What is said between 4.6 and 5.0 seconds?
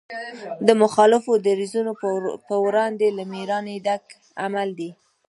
دی.